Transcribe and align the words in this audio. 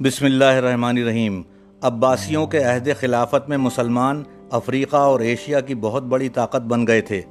بسم 0.00 0.24
اللہ 0.24 0.44
الرحمن 0.44 0.96
الرحیم۔ 0.96 1.42
عباسیوں 1.82 2.46
کے 2.46 2.58
عہد 2.58 2.88
خلافت 3.00 3.48
میں 3.48 3.56
مسلمان 3.56 4.22
افریقہ 4.50 4.96
اور 4.96 5.20
ایشیا 5.20 5.60
کی 5.60 5.74
بہت 5.74 6.02
بڑی 6.02 6.28
طاقت 6.28 6.60
بن 6.60 6.86
گئے 6.86 7.00
تھے۔ 7.00 7.22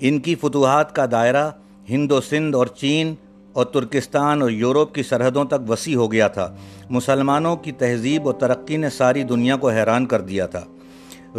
ان 0.00 0.18
کی 0.18 0.34
فتوحات 0.34 0.94
کا 0.94 1.06
دائرہ 1.10 1.50
ہند 1.90 2.12
و 2.12 2.20
سندھ 2.20 2.56
اور 2.56 2.66
چین 2.66 3.14
اور 3.52 3.64
ترکستان 3.64 4.42
اور 4.42 4.50
یورپ 4.50 4.94
کی 4.94 5.02
سرحدوں 5.02 5.44
تک 5.44 5.70
وسیع 5.70 5.96
ہو 5.96 6.12
گیا 6.12 6.28
تھا۔ 6.28 6.54
مسلمانوں 6.90 7.56
کی 7.56 7.72
تہذیب 7.72 8.26
و 8.26 8.32
ترقی 8.32 8.76
نے 8.76 8.90
ساری 8.90 9.22
دنیا 9.22 9.56
کو 9.56 9.70
حیران 9.70 10.06
کر 10.06 10.20
دیا 10.20 10.46
تھا۔ 10.46 10.64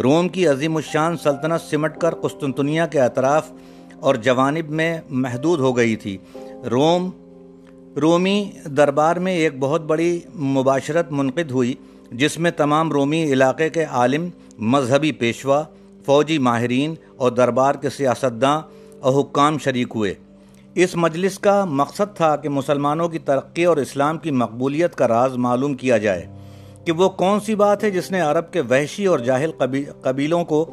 روم 0.02 0.28
کی 0.28 0.46
عظیم 0.46 0.76
الشان 0.76 1.16
سلطنت 1.16 1.70
سمٹ 1.70 1.98
کر 1.98 2.14
قسطنطنیہ 2.14 2.82
کے 2.90 3.00
اطراف 3.00 3.52
اور 4.02 4.14
جوانب 4.14 4.70
میں 4.70 5.00
محدود 5.10 5.60
ہو 5.60 5.76
گئی 5.76 5.96
تھی۔ 5.96 6.18
روم، 6.70 7.10
رومی 8.00 8.50
دربار 8.64 9.16
میں 9.16 9.32
ایک 9.32 9.52
بہت 9.60 9.82
بڑی 9.82 10.20
مباشرت 10.34 11.12
منقد 11.12 11.50
ہوئی، 11.50 11.74
جس 12.12 12.38
میں 12.38 12.50
تمام 12.50 12.92
رومی 12.92 13.24
علاقے 13.24 13.68
کے 13.70 13.84
عالم، 13.84 14.28
مذہبی 14.58 15.12
پیشوا، 15.12 15.62
فوجی 16.06 16.38
ماہرین 16.38 16.94
اور 17.16 17.30
دربار 17.30 17.74
کے 17.74 17.90
سیاستداں 17.90 18.60
اور 19.00 19.22
حکام 19.22 19.58
شریک 19.58 19.88
ہوئے۔ 19.94 20.14
اس 20.74 20.94
مجلس 20.94 21.38
کا 21.38 21.64
مقصد 21.64 22.16
تھا 22.16 22.36
کہ 22.36 22.48
مسلمانوں 22.48 23.08
کی 23.08 23.18
ترقی 23.18 23.64
اور 23.64 23.76
اسلام 23.76 24.18
کی 24.18 24.30
مقبولیت 24.30 24.94
کا 24.94 25.08
راز 25.08 25.36
معلوم 25.36 25.74
کیا 25.74 25.98
جائے 25.98 26.26
کہ 26.84 26.92
وہ 26.92 27.08
کون 27.08 27.40
سی 27.40 27.54
بات 27.54 27.84
ہے 27.84 27.90
جس 27.90 28.10
نے 28.10 28.20
عرب 28.20 28.52
کے 28.52 28.60
وحشی 28.60 29.06
اور 29.06 29.18
جاہل 29.18 29.50
قبیلوں 30.02 30.44
کو 30.44 30.70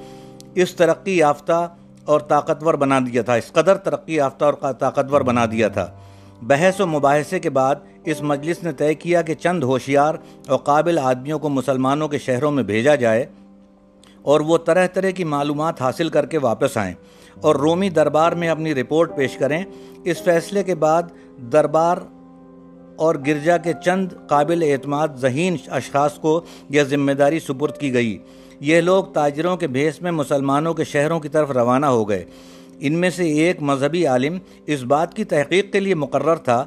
اس 0.56 0.74
ترقی 0.76 1.18
یافتہ 1.18 1.76
اور 2.06 2.20
طاقتور 2.20 2.74
بنا 2.74 3.00
دیا 3.00 3.22
تھا۔ 3.22 3.34
اس 3.34 3.52
قدر 3.52 3.76
ترقی 3.76 4.16
یافتہ 4.16 4.46
اور 4.46 4.54
طاقتور 4.54 5.22
بنا 5.22 5.46
دیا 5.46 5.68
تھا۔ 5.68 5.88
بحث 6.42 6.82
و 6.82 6.88
مباحثے 6.88 7.40
کے 7.40 7.50
بعد 7.50 7.76
اس 8.06 8.22
مجلس 8.22 8.64
نے 8.64 8.72
طے 8.72 8.94
کیا 8.94 9.22
کہ 9.22 9.34
چند 9.34 9.64
ہوشیار 9.64 10.16
اور 10.48 10.58
قابل 10.58 11.00
آدمیوں 11.00 11.40
کو 11.40 11.50
مسلمانوں 11.50 12.08
کے 12.08 12.18
شہروں 12.18 12.52
میں 12.52 12.64
بھیجا 12.64 12.96
جائے 12.96 13.26
اور 14.22 14.40
وہ 14.40 14.58
طرح 14.58 14.88
طرح 14.88 15.10
کی 15.10 15.24
معلومات 15.24 15.82
حاصل 15.82 16.10
کر 16.10 16.26
کے 16.26 16.38
واپس 16.38 16.78
آئیں 16.78 16.94
اور 17.42 17.56
رومی 17.56 17.90
دربار 17.90 18.32
میں 18.32 18.50
اپنی 18.50 18.76
رپورٹ 18.76 19.16
پیش 19.16 19.38
کریں۔ 19.38 19.64
اس 20.04 20.22
فیصلے 20.24 20.64
کے 20.64 20.76
بعد 20.76 21.04
دربار 21.52 21.98
اور 23.00 23.16
گرجا 23.28 23.58
کے 23.58 23.74
چند 23.86 24.08
قابل 24.28 24.64
اعتماد 24.64 25.08
ذہین 25.16 25.56
اشخاص 25.68 26.14
کو 26.14 26.42
یہ 26.70 26.84
ذمہ 26.84 27.12
داری 27.12 27.40
سپرد 27.40 27.78
کی 27.78 27.94
گئی۔ 27.94 28.18
یہ 28.60 28.82
لوگ 28.82 29.04
تاجروں 29.04 29.58
کے 29.58 29.68
بھیس 29.68 30.02
میں 30.02 30.12
مسلمانوں 30.12 30.74
کے 30.74 30.84
شہروں 30.84 31.20
کی 31.20 31.30
طرف 31.30 31.52
روانہ 31.52 31.86
ہو 31.86 32.10
گئے۔ 32.10 32.26
ان 32.80 32.94
میں 32.94 33.10
سے 33.10 33.24
ایک 33.24 33.62
مذہبی 33.62 34.06
عالم 34.06 34.38
اس 34.66 34.84
بات 34.84 35.14
کی 35.14 35.24
تحقیق 35.24 35.74
کے 35.74 35.80
لیے 35.80 35.96
مقرر 35.96 36.36
تھا 36.36 36.66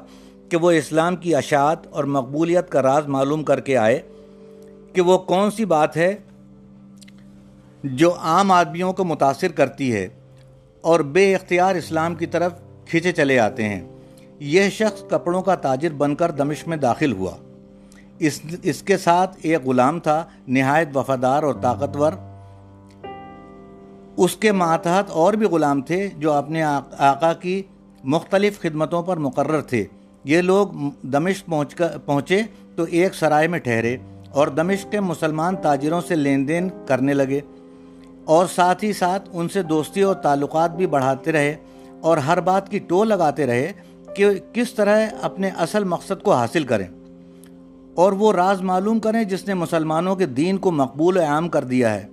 کہ 0.49 0.57
وہ 0.57 0.71
اسلام 0.71 1.15
کی 1.15 1.35
اشاعت 1.35 1.87
اور 1.87 2.03
مقبولیت 2.03 2.69
کا 2.69 2.81
راز 2.81 3.07
معلوم 3.07 3.43
کر 3.43 3.59
کے 3.59 3.77
آئے 3.77 3.99
کہ 4.93 5.01
وہ 5.01 5.17
کون 5.17 5.51
سی 5.51 5.65
بات 5.65 5.97
ہے 5.97 6.15
جو 7.83 8.13
عام 8.17 8.51
آدمیوں 8.51 8.93
کو 8.93 9.03
متاثر 9.03 9.51
کرتی 9.51 9.93
ہے 9.93 10.07
اور 10.81 10.99
بے 10.99 11.35
اختیار 11.35 11.75
اسلام 11.75 12.15
کی 12.15 12.25
طرف 12.25 12.51
کھینچے 12.85 13.11
چلے 13.11 13.39
آتے 13.39 13.63
ہیں۔ 13.63 13.92
یہ 14.45 14.69
شخص 14.69 15.03
کپڑوں 15.09 15.41
کا 15.41 15.55
تاجر 15.55 15.89
بن 15.93 16.15
کر 16.15 16.31
دمشق 16.31 16.67
میں 16.67 16.77
داخل 16.77 17.11
ہوا۔ 17.11 17.31
اس 18.19 18.41
اس 18.63 18.81
کے 18.81 18.97
ساتھ 18.97 19.37
ایک 19.41 19.65
غلام 19.65 19.99
تھا، 19.99 20.25
نہایت 20.47 20.97
وفادار 20.97 21.43
اور 21.43 21.53
طاقتور۔ 21.61 22.11
اس 24.17 24.35
کے 24.35 24.51
ماتحت 24.51 25.09
اور 25.09 25.33
بھی 25.33 25.45
غلام 25.45 25.81
تھے 25.81 26.09
جو 26.17 26.31
اپنے 26.31 26.63
آقا 26.97 27.33
کی 27.33 27.61
مختلف 28.03 28.61
خدمتوں 28.61 29.03
پر 29.03 29.17
مقرر 29.17 29.61
تھے۔ 29.61 29.85
یہ 30.23 30.41
لوگ 30.41 30.67
دمشق 31.01 31.45
پہنچ 31.45 31.75
کر، 31.75 31.97
پہنچے 32.05 32.41
تو 32.75 32.83
ایک 32.83 33.15
سرائے 33.15 33.47
میں 33.47 33.59
ٹھہرے 33.59 33.97
اور 34.31 34.47
دمشق 34.47 34.91
کے 34.91 34.99
مسلمان 34.99 35.55
تاجروں 35.55 36.01
سے 36.01 36.15
لین 36.15 36.47
دین 36.47 36.69
کرنے 36.85 37.13
لگے۔ 37.13 37.39
اور 38.25 38.45
ساتھ 38.45 38.83
ہی 38.83 38.93
ساتھ 38.93 39.29
ان 39.33 39.49
سے 39.49 39.61
دوستی 39.61 40.01
اور 40.01 40.15
تعلقات 40.15 40.75
بھی 40.75 40.87
بڑھاتے 40.87 41.31
رہے 41.31 41.55
اور 42.01 42.17
ہر 42.17 42.39
بات 42.39 42.69
کی 42.69 42.79
ٹو 42.79 43.03
لگاتے 43.03 43.45
رہے۔ 43.45 43.71
کہ 44.15 44.29
کس 44.53 44.73
طرح 44.73 45.07
اپنے 45.21 45.49
اصل 45.57 45.83
مقصد 45.83 46.23
کو 46.23 46.33
حاصل 46.33 46.63
کریں 46.63 46.87
اور 47.95 48.11
وہ 48.11 48.33
راز 48.33 48.61
معلوم 48.61 48.99
کریں 48.99 49.23
جس 49.23 49.47
نے 49.47 49.53
مسلمانوں 49.53 50.15
کے 50.15 50.25
دین 50.25 50.57
کو 50.57 50.71
مقبول 50.71 51.17
و 51.17 51.23
عام 51.23 51.49
کر 51.49 51.63
دیا 51.63 51.93
ہے۔ 51.93 52.07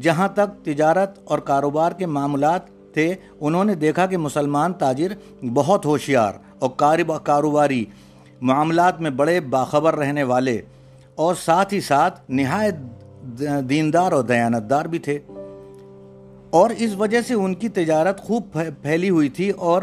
جہاں 0.00 0.28
تک 0.28 0.64
تجارت 0.64 1.18
اور 1.24 1.38
کاروبار 1.38 1.92
کے 1.92 2.06
معاملات 2.06 2.60
تھے، 2.94 3.14
انہوں 3.40 3.64
نے 3.64 3.74
دیکھا 3.74 4.06
کہ 4.06 4.16
مسلمان 4.16 4.72
تاجر 4.72 5.12
بہت 5.54 5.86
ہوشیار 5.86 6.32
اور 6.58 6.70
کاروباری 7.18 7.84
معاملات 8.40 9.00
میں 9.00 9.10
بڑے 9.10 9.40
باخبر 9.40 9.94
رہنے 9.94 10.22
والے 10.22 10.60
اور 11.14 11.34
ساتھ 11.34 11.74
ہی 11.74 11.80
ساتھ 11.80 12.20
نہایت 12.28 12.74
دیندار 13.68 14.12
اور 14.12 14.24
دیانتدار 14.24 14.84
بھی 14.84 14.98
تھے۔ 14.98 15.18
اور 16.50 16.70
اس 16.70 16.94
وجہ 16.98 17.20
سے 17.20 17.34
ان 17.34 17.54
کی 17.54 17.68
تجارت 17.68 18.20
خوب 18.20 18.58
پھیلی 18.82 19.10
ہوئی 19.10 19.28
تھی 19.28 19.50
اور 19.50 19.82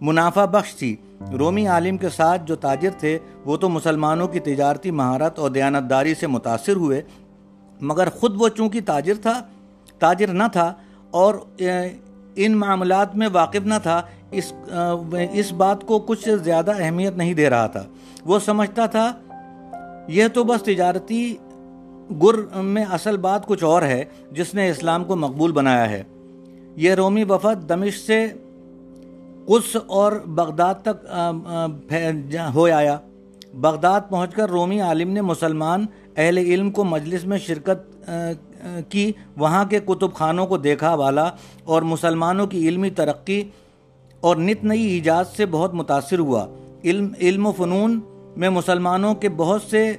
منافع 0.00 0.44
بخش 0.44 0.74
تھی۔ 0.74 0.94
رومی 1.38 1.66
عالم 1.66 1.96
کے 1.96 2.08
ساتھ 2.08 2.42
جو 2.46 2.56
تاجر 2.56 2.90
تھے، 2.98 3.18
وہ 3.44 3.56
تو 3.56 3.68
مسلمانوں 3.68 4.28
کی 4.28 4.40
تجارتی 4.40 4.90
مہارت 4.90 5.38
اور 5.38 5.50
دیانتداری 5.50 6.14
سے 6.14 6.26
متاثر 6.26 6.76
ہوئے، 6.76 7.00
مگر 7.80 8.08
خود 8.10 8.40
وہ 8.40 8.48
چونکہ 8.48 8.80
تاجر 8.86 9.14
تھا، 9.22 9.40
تاجر 9.98 10.32
نہ 10.32 10.44
تھا 10.52 10.72
اور 11.10 11.34
ان 12.36 12.56
معاملات 12.56 13.16
میں 13.16 13.28
واقف 13.32 13.66
نہ 13.66 13.74
تھا، 13.82 14.00
اس 14.30 14.52
اس 15.32 15.52
بات 15.52 15.86
کو 15.86 15.98
کچھ 15.98 16.28
زیادہ 16.44 16.72
اہمیت 16.78 17.16
نہیں 17.16 17.34
دے 17.34 17.48
رہا 17.50 17.66
تھا۔ 17.66 17.84
وہ 18.24 18.38
سمجھتا 18.38 18.86
تھا، 18.86 19.10
یہ 20.08 20.28
تو 20.28 20.44
بس 20.44 20.62
تجارتی 20.62 21.36
گر 22.22 22.38
میں 22.54 22.84
اصل 22.90 23.16
بات 23.16 23.46
کچھ 23.46 23.64
اور 23.64 23.82
ہے، 23.82 24.04
جس 24.32 24.54
نے 24.54 24.68
اسلام 24.70 25.04
کو 25.04 25.16
مقبول 25.16 25.52
بنایا 25.52 25.88
ہے۔ 25.90 26.02
یہ 26.76 26.94
رومی 26.94 27.24
وفد 27.24 27.68
دمش 27.68 28.00
سے 28.00 28.26
قدس 29.46 29.76
اور 29.86 30.12
بغداد 30.26 30.74
تک 30.82 31.06
ہو 32.54 32.64
آیا۔ 32.74 32.98
بغداد 33.54 34.00
پہنچ 34.10 34.34
کر 34.34 34.50
رومی 34.50 34.80
عالم 34.80 35.10
نے 35.10 35.20
مسلمان 35.20 35.86
اہل 36.16 36.38
علم 36.38 36.70
کو 36.70 36.84
مجلس 36.84 37.24
میں 37.24 37.38
شرکت 37.38 38.10
کی۔ 38.88 39.10
وہاں 39.36 39.64
کے 39.64 39.78
کتب 39.80 40.12
خانوں 40.14 40.46
کو 40.46 40.56
دیکھا 40.56 40.94
والا 40.94 41.30
اور 41.64 41.82
مسلمانوں 41.82 42.46
کی 42.46 42.68
علمی 42.68 42.90
ترقی 42.90 43.42
اور 44.20 44.36
نت 44.36 44.64
نئی 44.64 44.82
ایجاد 44.82 45.24
سے 45.36 45.46
بہت 45.46 45.74
متاثر 45.74 46.18
ہوا۔ 46.18 46.46
علم 46.84 47.08
علم 47.20 47.46
و 47.46 47.52
فنون 47.52 48.00
میں 48.36 48.50
مسلمانوں 48.50 49.14
کے 49.14 49.28
بہت 49.28 49.62
سے 49.62 49.92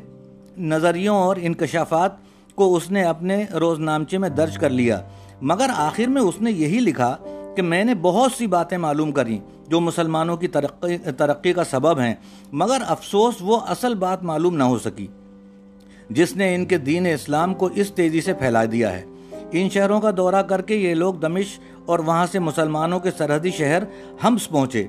نظریوں 0.58 1.16
اور 1.16 1.36
انکشافات 1.42 2.12
کو 2.56 2.76
اس 2.76 2.92
نے 2.92 3.04
اپنے 3.04 3.44
روز 3.54 3.80
نامچے 3.80 4.18
میں 4.18 4.30
درج 4.30 4.58
کر 4.58 4.70
لیا۔ 4.70 5.02
مگر 5.42 5.70
آخر 5.76 6.10
میں 6.10 6.22
اس 6.22 6.42
نے 6.42 6.52
یہی 6.52 6.80
لکھا 6.80 7.16
کہ 7.56 7.62
میں 7.62 7.84
نے 7.84 7.96
بہت 7.96 8.32
سی 8.32 8.48
باتیں 8.48 8.78
معلوم 8.78 9.12
کریں 9.12 9.40
جو 9.68 9.80
مسلمانوں 9.80 10.38
کی 10.38 10.48
ترقی 10.48 10.98
ترقی 10.98 11.54
کا 11.54 11.64
سبب 11.64 12.00
ہیں، 12.00 12.16
مگر 12.52 12.78
افسوس 12.88 13.36
وہ 13.42 13.60
اصل 13.60 13.96
بات 13.96 14.24
معلوم 14.24 14.56
نہ 14.56 14.64
ہو 14.64 14.80
سکی۔ 14.80 15.08
جس 16.10 16.36
نے 16.36 16.56
ان 16.56 16.66
کے 16.66 16.78
دین 16.78 17.06
اسلام 17.06 17.54
کو 17.54 17.70
اس 17.76 17.92
تیزی 17.92 18.22
سے 18.22 18.34
پھیلا 18.34 18.66
دیا 18.66 18.92
ہے۔ 18.92 19.06
ان 19.52 19.70
شہروں 19.70 20.02
کا 20.02 20.12
دورہ 20.18 20.42
کر 20.42 20.62
کے 20.62 20.76
یہ 20.76 20.94
لوگ 20.94 21.14
دمش 21.14 21.60
اور 21.86 22.00
وہاں 22.00 22.26
سے 22.32 22.40
مسلمانوں 22.40 23.00
کے 23.00 23.12
سرحدی 23.18 23.52
شہر 23.52 23.84
ہمس 24.24 24.50
پہنچے۔ 24.50 24.88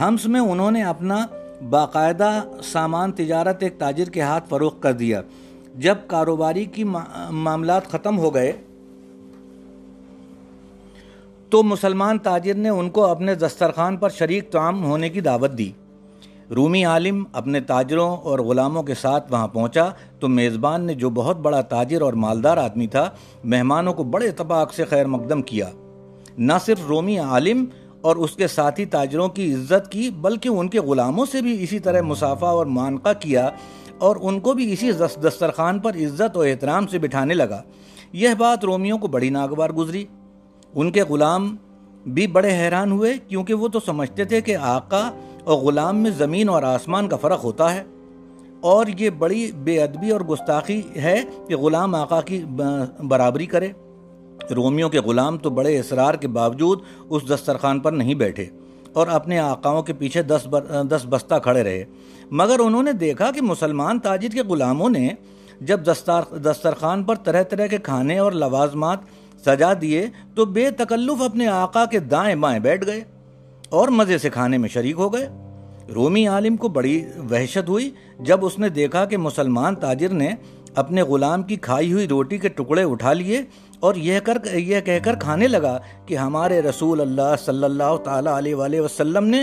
ہمس 0.00 0.26
میں 0.26 0.40
انہوں 0.40 0.70
نے 0.70 0.82
اپنا 0.82 1.26
باقاعدہ 1.70 2.42
سامان، 2.64 3.12
تجارت، 3.12 3.62
ایک 3.62 3.78
تاجر 3.78 4.04
کے 4.04 4.20
ہاتھ 4.20 4.48
فروخت 4.48 4.82
کر 4.82 4.92
دیا۔ 4.92 5.22
جب 5.74 5.94
کاروباری 6.06 6.64
کی 6.64 6.84
معاملات 7.30 7.90
ختم 7.90 8.18
ہو 8.18 8.34
گئے 8.34 8.52
تو 11.50 11.62
مسلمان 11.62 12.18
تاجر 12.18 12.54
نے 12.54 12.68
ان 12.68 12.90
کو 12.90 13.04
اپنے 13.04 13.34
دسترخوان 13.34 13.96
پر 13.96 14.08
شریک 14.08 14.50
تعام 14.50 14.84
ہونے 14.84 15.08
کی 15.08 15.20
دعوت 15.20 15.58
دی۔ 15.58 15.72
رومی 16.50 16.84
عالم 16.84 17.24
اپنے 17.32 17.60
تاجروں 17.60 18.16
اور 18.16 18.38
غلاموں 18.38 18.82
کے 18.82 18.94
ساتھ 18.94 19.32
وہاں 19.32 19.48
پہنچا۔ 19.48 19.88
تو 20.20 20.28
میزبان 20.28 20.84
نے 20.84 20.94
جو 20.94 21.10
بہت 21.10 21.36
بڑا 21.36 21.60
تاجر 21.60 22.02
اور 22.02 22.12
مالدار 22.12 22.56
آدمی 22.56 22.86
تھا، 22.86 23.10
مہمانوں 23.44 23.92
کو 23.92 24.04
بڑے 24.04 24.28
اتفاق 24.28 24.74
سے 24.74 24.84
خیر 24.84 25.06
مقدم 25.06 25.42
کیا۔ 25.42 25.70
نہ 26.38 26.52
صرف 26.64 26.78
رومی 26.88 27.18
عالم 27.18 27.64
اور 28.00 28.16
اس 28.16 28.36
کے 28.36 28.46
ساتھی 28.46 28.84
تاجروں 28.84 29.28
کی 29.28 29.54
عزت 29.54 29.92
کی، 29.92 30.10
بلکہ 30.10 30.48
ان 30.48 30.68
کے 30.68 30.80
غلاموں 30.80 31.26
سے 31.26 31.42
بھی 31.42 31.62
اسی 31.62 31.78
طرح 31.78 32.00
مسافہ 32.00 32.46
اور 32.46 32.66
مانقہ 32.66 33.08
کیا 33.20 33.50
اور 33.98 34.16
ان 34.20 34.40
کو 34.40 34.52
بھی 34.52 34.72
اسی 34.72 34.92
دسترخوان 34.92 35.78
پر 35.78 35.96
عزت 35.96 36.36
و 36.36 36.40
احترام 36.40 36.86
سے 36.86 36.98
بٹھانے 36.98 37.34
لگا۔ 37.34 37.62
یہ 38.12 38.28
بات 38.38 38.64
رومیوں 38.64 38.98
کو 38.98 39.06
بڑی 39.06 39.30
ناگوار 39.30 39.70
گزری۔ 39.70 40.04
ان 40.74 40.90
کے 40.90 41.02
غلام 41.02 41.56
بھی 42.06 42.26
بڑے 42.26 42.50
حیران 42.50 42.92
ہوئے 42.92 43.14
کیونکہ 43.28 43.54
وہ 43.54 43.68
تو 43.68 43.80
سمجھتے 43.80 44.24
تھے 44.24 44.40
کہ 44.40 44.56
آقا 44.56 45.10
اور 45.44 45.58
غلام 45.58 45.96
میں 45.96 46.10
زمین 46.10 46.48
اور 46.48 46.62
آسمان 46.62 47.08
کا 47.08 47.16
فرق 47.16 47.44
ہوتا 47.44 47.74
ہے۔ 47.74 47.82
اور 48.60 48.86
یہ 48.98 49.10
بڑی 49.10 49.52
بے 49.52 49.82
ادبی 49.82 50.10
اور 50.10 50.20
گستاخی 50.20 50.82
ہے 50.96 51.22
کہ 51.48 51.56
غلام 51.56 51.94
آقا 51.94 52.20
کی 52.20 52.44
برابری 53.08 53.46
کرے۔ 53.46 53.68
رومیوں 54.56 54.88
کے 54.88 55.00
غلام 55.00 55.38
تو 55.38 55.50
بڑے 55.50 55.78
اصرار 55.78 56.14
کے 56.14 56.28
باوجود 56.28 56.80
اس 57.08 57.22
دسترخوان 57.28 57.80
پر 57.80 57.92
نہیں 57.92 58.14
بیٹھے 58.14 58.46
اور 58.92 59.06
اپنے 59.08 59.38
آقاؤں 59.38 59.82
کے 59.82 59.92
پیچھے 59.92 60.22
دس 60.22 60.46
دس 60.90 61.06
بستہ 61.08 61.34
کھڑے 61.42 61.62
رہے۔ 61.62 61.84
مگر 62.30 62.58
انہوں 62.58 62.82
نے 62.82 62.92
دیکھا 62.92 63.30
کہ 63.30 63.42
مسلمان 63.42 63.98
تاجر 63.98 64.28
کے 64.28 64.42
غلاموں 64.42 64.90
نے 64.90 65.08
جب 65.60 65.80
دسترخوان 66.44 67.04
پر 67.04 67.14
طرح 67.14 67.42
طرح 67.42 67.66
کے 67.66 67.78
کھانے 67.78 68.18
اور 68.18 68.32
لوازمات 68.32 68.98
سجا 69.44 69.72
دیے 69.80 70.06
تو 70.34 70.44
بے 70.46 70.70
تکلف 70.70 71.22
اپنے 71.22 71.46
آقا 71.48 71.84
کے 71.84 71.98
دائیں 72.00 72.34
بائیں 72.36 72.58
بیٹھ 72.60 72.86
گئے 72.86 73.00
اور 73.70 73.88
مزے 73.88 74.18
سے 74.18 74.30
کھانے 74.30 74.58
میں 74.58 74.68
شریک 74.68 74.98
ہو 74.98 75.12
گئے۔ 75.12 75.28
رومی 75.94 76.26
عالم 76.28 76.56
کو 76.56 76.68
بڑی 76.68 77.02
وحشت 77.30 77.68
ہوئی 77.68 77.90
جب 78.20 78.44
اس 78.46 78.58
نے 78.58 78.68
دیکھا 78.68 79.04
کہ 79.04 79.16
مسلمان 79.16 79.74
تاجر 79.74 80.12
نے 80.12 80.30
اپنے 80.74 81.02
غلام 81.02 81.42
کی 81.42 81.56
کھائی 81.56 81.92
ہوئی 81.92 82.06
روٹی 82.08 82.38
کے 82.38 82.48
ٹکڑے 82.48 82.82
اٹھا 82.82 83.12
لیے 83.12 83.40
اور 83.80 83.94
یہ 83.94 84.20
کر، 84.20 84.38
یہ 84.54 84.80
کہہ 84.80 84.98
کر 85.04 85.14
کھانے 85.14 85.48
لگا 85.48 85.78
کہ 86.06 86.16
ہمارے 86.16 86.60
رسول 86.62 87.00
اللہ 87.00 87.34
صلی 87.44 87.64
اللہ 87.64 87.96
تعالیٰ 88.04 88.36
علیہ 88.38 88.54
وآلہ 88.54 88.80
وسلم 88.80 89.24
نے 89.26 89.42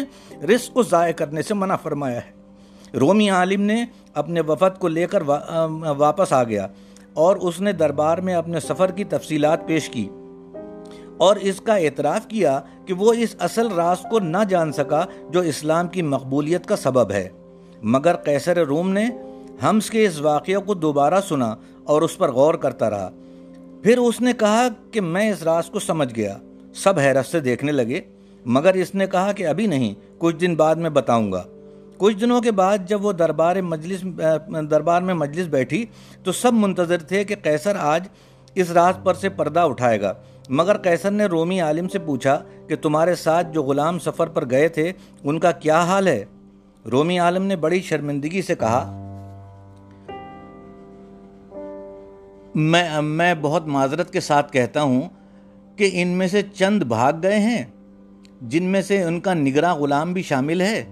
رزق 0.53 0.73
کو 0.73 0.83
ضائع 0.83 1.13
کرنے 1.13 1.41
سے 1.41 1.53
منع 1.53 1.75
فرمایا 1.75 2.17
ہے۔ 2.17 2.97
رومی 3.00 3.29
عالم 3.29 3.61
نے 3.61 3.83
اپنے 4.13 4.41
وفد 4.41 4.79
کو 4.79 4.88
لے 4.88 5.07
کر 5.07 5.23
واپس 5.23 6.33
آ 6.33 6.43
گیا۔ 6.43 6.67
اور 7.17 7.35
اس 7.35 7.61
نے 7.61 7.71
دربار 7.71 8.17
میں 8.17 8.33
اپنے 8.33 8.59
سفر 8.59 8.91
کی 8.91 9.03
تفصیلات 9.03 9.67
پیش 9.67 9.89
کی 9.89 10.09
اور 11.17 11.35
اس 11.35 11.61
کا 11.61 11.75
اعتراف 11.75 12.27
کیا 12.27 12.61
کہ 12.85 12.93
وہ 12.93 13.13
اس 13.13 13.35
اصل 13.39 13.71
راز 13.71 13.97
کو 14.09 14.19
نہ 14.19 14.37
جان 14.49 14.71
سکا 14.71 15.05
جو 15.29 15.39
اسلام 15.39 15.87
کی 15.87 16.01
مقبولیت 16.01 16.65
کا 16.65 16.75
سبب 16.75 17.11
ہے۔ 17.11 17.29
مگر 17.83 18.15
قیصر 18.15 18.65
روم 18.65 18.89
نے 18.89 19.05
ہمس 19.63 19.89
کے 19.89 20.05
اس 20.05 20.21
واقعہ 20.21 20.59
کو 20.59 20.73
دوبارہ 20.73 21.21
سنا 21.29 21.55
اور 21.83 22.01
اس 22.01 22.17
پر 22.17 22.31
غور 22.31 22.53
کرتا 22.53 22.89
رہا۔ 22.89 23.09
پھر 23.83 23.97
اس 23.97 24.21
نے 24.21 24.31
کہا 24.39 24.67
کہ 24.91 25.01
میں 25.01 25.31
اس 25.31 25.43
راز 25.43 25.65
کو 25.65 25.79
سمجھ 25.79 26.15
گیا۔ 26.15 26.37
سب 26.75 26.99
حیرت 26.99 27.25
سے 27.25 27.39
دیکھنے 27.39 27.71
لگے، 27.71 28.01
مگر 28.45 28.73
اس 28.73 28.95
نے 28.95 29.07
کہا 29.07 29.31
کہ 29.31 29.47
ابھی 29.47 29.67
نہیں، 29.67 29.93
کچھ 30.17 30.35
دن 30.35 30.55
بعد 30.55 30.75
میں 30.75 30.89
بتاؤں 30.89 31.31
گا۔ 31.31 31.43
کچھ 31.97 32.15
دنوں 32.17 32.41
کے 32.41 32.51
بعد 32.51 32.77
جب 32.88 33.05
وہ 33.05 33.11
دربار 33.11 33.55
مجلس، 33.61 34.03
دربار 34.71 35.01
میں 35.01 35.13
مجلس 35.13 35.47
بیٹھی 35.47 35.85
تو 36.23 36.31
سب 36.31 36.53
منتظر 36.53 36.97
تھے 36.97 37.23
کہ 37.23 37.35
قیصر 37.44 37.75
آج 37.75 38.07
اس 38.55 38.71
راز 38.71 38.94
پر 39.03 39.13
سے 39.13 39.29
پردہ 39.29 39.59
اٹھائے 39.59 40.01
گا۔ 40.01 40.13
مگر 40.49 40.77
قیصر 40.77 41.11
نے 41.11 41.25
رومی 41.25 41.59
عالم 41.61 41.88
سے 41.88 41.99
پوچھا 41.99 42.38
کہ 42.67 42.75
تمہارے 42.75 43.15
ساتھ 43.15 43.47
جو 43.53 43.63
غلام 43.63 43.99
سفر 43.99 44.27
پر 44.27 44.49
گئے 44.49 44.67
تھے، 44.67 44.91
ان 45.23 45.39
کا 45.39 45.51
کیا 45.51 45.81
حال 45.81 46.07
ہے؟ 46.07 46.23
رومی 46.91 47.19
عالم 47.19 47.45
نے 47.45 47.55
بڑی 47.55 47.81
شرمندگی 47.81 48.41
سے 48.41 48.55
کہا، 48.55 49.03
میں 52.55 53.01
میں 53.01 53.33
بہت 53.41 53.67
معذرت 53.67 54.11
کے 54.13 54.19
ساتھ 54.19 54.51
کہتا 54.51 54.81
ہوں 54.81 55.01
کہ 55.75 55.89
ان 55.93 56.07
میں 56.07 56.27
سے 56.27 56.41
چند 56.53 56.83
بھاگ 56.83 57.13
گئے 57.23 57.39
ہیں، 57.39 57.63
جن 58.41 58.63
میں 58.63 58.81
سے 58.81 59.03
ان 59.03 59.19
کا 59.19 59.33
نگراں 59.33 59.75
غلام 59.75 60.13
بھی 60.13 60.21
شامل 60.21 60.61
ہے۔ 60.61 60.83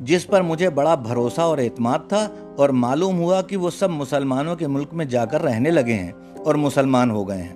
جس 0.00 0.26
پر 0.26 0.42
مجھے 0.42 0.70
بڑا 0.70 0.94
بھروسہ 0.94 1.40
اور 1.40 1.58
اعتماد 1.58 1.98
تھا 2.08 2.28
اور 2.56 2.68
معلوم 2.68 3.18
ہوا 3.18 3.42
کہ 3.42 3.56
وہ 3.56 3.70
سب 3.70 3.90
مسلمانوں 3.90 4.56
کے 4.56 4.66
ملک 4.66 4.88
میں 4.92 5.04
جا 5.04 5.24
کر 5.24 5.42
رہنے 5.42 5.70
لگے 5.70 5.94
ہیں 5.94 6.12
اور 6.44 6.54
مسلمان 6.54 7.10
ہو 7.10 7.28
گئے 7.28 7.42
ہیں۔ 7.42 7.54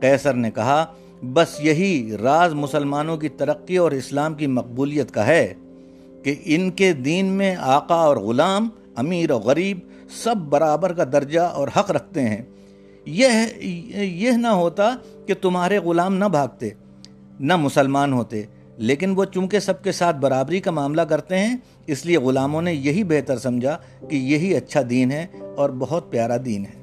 قیصر 0.00 0.34
نے 0.34 0.50
کہا، 0.50 0.84
بس 1.22 1.60
یہی 1.60 2.16
راز 2.22 2.54
مسلمانوں 2.54 3.16
کی 3.16 3.28
ترقی 3.28 3.76
اور 3.76 3.92
اسلام 3.92 4.34
کی 4.34 4.46
مقبولیت 4.46 5.10
کا 5.10 5.26
ہے 5.26 5.54
کہ 6.24 6.34
ان 6.44 6.70
کے 6.70 6.92
دین 6.92 7.26
میں 7.26 7.56
آقا 7.58 7.94
اور 7.94 8.16
غلام، 8.16 8.68
امیر 8.96 9.30
اور 9.30 9.40
غریب 9.40 9.78
سب 10.24 10.36
برابر 10.36 10.92
کا 10.92 11.04
درجہ 11.04 11.40
اور 11.40 11.68
حق 11.76 11.90
رکھتے 11.90 12.22
ہیں۔ 12.22 12.42
یہ 13.06 13.30
یہ 14.02 14.30
نہ 14.30 14.46
ہوتا 14.46 14.90
کہ 15.26 15.34
تمہارے 15.34 15.78
غلام 15.78 16.14
نہ 16.14 16.24
بھاگتے، 16.24 16.68
نہ 17.40 17.56
مسلمان 17.56 18.12
ہوتے۔ 18.12 18.42
لیکن 18.78 19.14
وہ 19.16 19.24
چونکہ 19.24 19.58
سب 19.58 19.82
کے 19.82 19.92
ساتھ 19.92 20.16
برابری 20.16 20.60
کا 20.60 20.70
معاملہ 20.70 21.02
کرتے 21.02 21.38
ہیں، 21.38 21.56
اس 21.86 22.06
لیے 22.06 22.18
غلاموں 22.18 22.62
نے 22.62 22.72
یہی 22.72 23.04
بہتر 23.04 23.38
سمجھا 23.38 23.78
کہ 24.10 24.16
یہی 24.16 24.54
اچھا 24.54 24.80
دین 24.90 25.10
ہے 25.10 25.26
اور 25.56 25.70
بہت 25.70 26.10
پیارا 26.10 26.36
دین 26.44 26.64
ہے۔ 26.66 26.77